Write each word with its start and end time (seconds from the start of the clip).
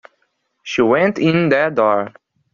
She 0.63 0.81
went 0.81 1.19
in 1.19 1.49
that 1.49 1.75
door. 1.75 2.11